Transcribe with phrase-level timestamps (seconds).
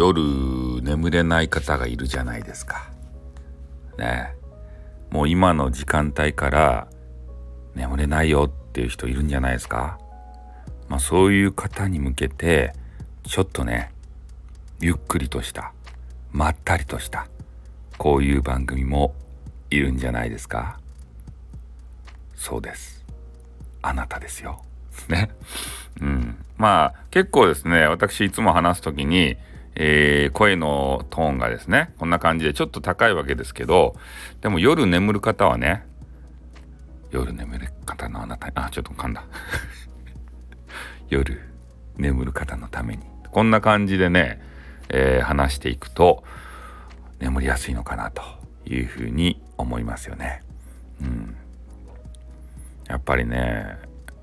[0.00, 2.90] 夜眠れない方がいるじゃないですか。
[3.98, 4.34] ね
[5.10, 6.88] もう今の時間帯から
[7.74, 9.98] 眠れないよっていう人いるんじゃないですか。
[10.88, 12.72] まあそういう方に向けて
[13.24, 13.92] ちょっとね
[14.80, 15.74] ゆっくりとした
[16.32, 17.26] まったりとした
[17.98, 19.14] こういう番組も
[19.68, 20.80] いるんじゃないですか。
[22.36, 23.04] そうです。
[23.82, 24.64] あなたですよ。
[25.10, 25.30] ね。
[26.00, 26.42] うん。
[26.56, 29.36] まあ結構ですね私いつも話す時に、
[29.74, 33.94] えー、声のトーンがですねこんな感じでちょっと高いわけですけど
[34.40, 35.86] でも夜眠る方はね
[37.10, 39.24] 夜眠る方のあなたあちょっと噛んだ。
[41.10, 41.40] 夜
[41.96, 43.04] 眠る方のために。
[43.30, 44.40] こんな感じでね、
[44.88, 46.24] えー、話していくと
[47.18, 48.22] 眠りやすいのかなと
[48.64, 50.42] いうふうに思いますよね。
[51.00, 51.36] うん、
[52.86, 53.78] やっぱりね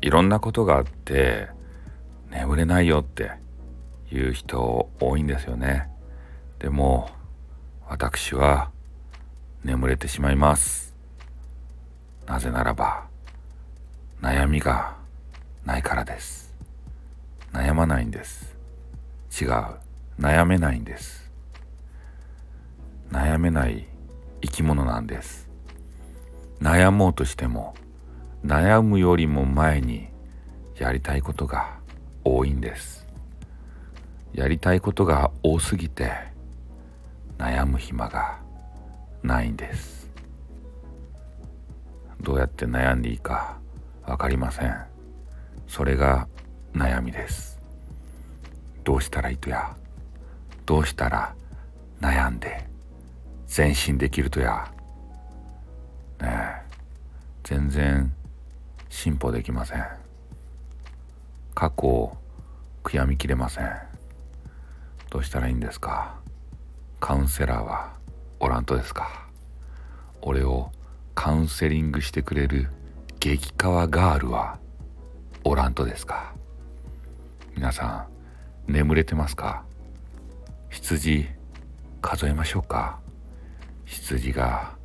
[0.00, 1.48] いろんなことがあって
[2.30, 3.32] 眠れないよって
[4.12, 5.88] いう人多いんですよね。
[6.58, 7.10] でも
[7.88, 8.70] 私は
[9.64, 10.94] 眠れてしまいます。
[12.26, 13.06] なぜならば
[14.20, 14.96] 悩みが
[15.64, 16.54] ないからです。
[17.52, 18.56] 悩まないんです。
[19.40, 19.48] 違う。
[20.18, 21.30] 悩めないんです。
[23.10, 23.86] 悩めない
[24.42, 25.48] 生き物なんです。
[26.60, 27.74] 悩もうとしても
[28.44, 30.08] 悩むよりも前に
[30.76, 31.78] やりたいことが
[32.24, 33.07] 多いんです。
[34.32, 36.12] やりたいことが多すぎて
[37.38, 38.38] 悩む暇が
[39.22, 40.08] ないんです。
[42.20, 43.58] どうやって悩んでいいか
[44.04, 44.76] 分かりません。
[45.66, 46.28] それが
[46.72, 47.58] 悩みです。
[48.84, 49.76] どうしたらいいとや
[50.64, 51.34] どうしたら
[52.00, 52.66] 悩んで
[53.54, 54.70] 前進できるとや。
[56.20, 56.62] ねえ
[57.44, 58.12] 全然
[58.88, 59.86] 進歩できません。
[61.54, 62.16] 過去を
[62.84, 63.97] 悔やみきれません。
[65.10, 66.14] どうしたらいいんですか？
[67.00, 67.92] カウンセラーは
[68.40, 69.26] おらんとですか？
[70.20, 70.70] 俺を
[71.14, 72.68] カウンセリングしてくれる
[73.20, 74.58] 激川ガールは
[75.44, 76.34] おらんとですか？
[77.56, 78.06] 皆さ
[78.66, 79.64] ん眠れてますか？
[80.70, 81.26] 羊
[82.02, 83.00] 数えましょうか？
[83.86, 84.76] 羊が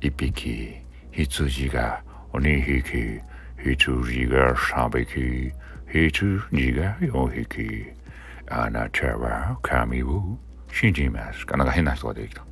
[0.00, 0.76] 1匹
[1.10, 3.20] 羊が2匹
[3.62, 5.52] 羊が3匹、
[5.90, 8.03] 羊が4匹。
[8.48, 10.38] あなたは神を
[10.72, 11.56] 信じますか？
[11.56, 12.44] なんか変な人が出てきた。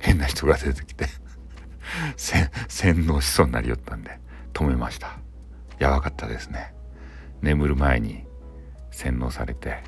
[0.00, 1.06] 変な人が出てきて
[2.16, 2.48] 洗
[3.06, 4.20] 脳しそうになりよったんで
[4.52, 5.18] 止めました。
[5.78, 6.72] やばかったですね。
[7.42, 8.24] 眠る前に
[8.90, 9.82] 洗脳されて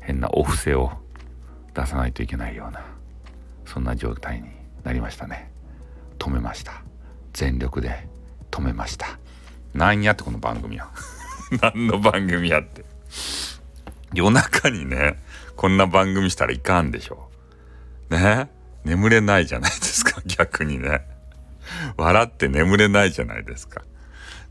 [0.00, 0.92] 変なお布施を
[1.74, 2.84] 出さないといけないような
[3.64, 4.48] そんな状態に
[4.84, 5.50] なりましたね。
[6.18, 6.82] 止めました。
[7.32, 8.08] 全力で
[8.50, 9.18] 止めました。
[9.74, 10.90] なんやってこの番組は。
[11.60, 12.84] 何の番組やって。
[14.16, 15.18] 夜中にね、
[15.56, 17.28] こんな番組したらいかんでしょ。
[18.08, 18.48] ね？
[18.84, 21.02] 眠れないじゃないですか、 逆にね。
[21.98, 23.82] 笑って眠れないじゃないですか。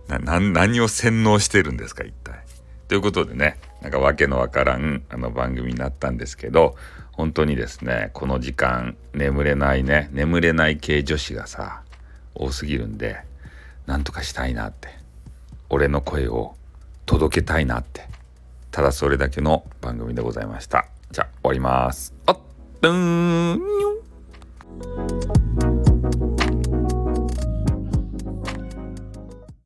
[0.08, 2.44] な、何を洗脳してるんですか、一体。
[2.88, 6.76] ということでね、なんか訳のわからんあの番組になったんですけど、
[7.14, 11.82] 本当にですね、この時間、眠れないね、眠れない系女子がさ、
[12.36, 13.22] 多すぎるんで、
[13.88, 14.90] なんとかしたいなって
[15.70, 16.56] 俺の声を
[17.06, 18.08] 届けたいなって
[18.76, 20.90] ただそれだけの番組でございました。
[21.10, 22.14] じゃあ終わります。
[22.26, 22.38] あっ
[22.92, 24.05] ん。